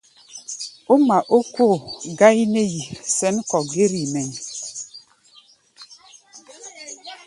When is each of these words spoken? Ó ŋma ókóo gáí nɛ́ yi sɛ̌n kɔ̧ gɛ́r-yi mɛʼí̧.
Ó 0.91 0.95
ŋma 1.01 1.17
ókóo 1.37 1.75
gáí 2.19 2.41
nɛ́ 2.53 2.65
yi 2.73 2.81
sɛ̌n 3.15 3.35
kɔ̧ 3.49 3.61
gɛ́r-yi 3.71 4.05
mɛʼí̧. 4.13 4.39